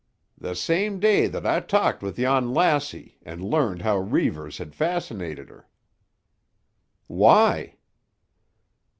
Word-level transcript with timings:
"The 0.39 0.55
same 0.55 0.99
day 0.99 1.27
that 1.27 1.45
I 1.45 1.59
talked 1.59 2.01
with 2.01 2.17
yon 2.17 2.55
lassie 2.55 3.19
and 3.21 3.39
learned 3.39 3.83
how 3.83 3.99
Reivers 3.99 4.57
had 4.57 4.73
fascinated 4.73 5.49
her." 5.51 5.69
"Why?" 7.05 7.75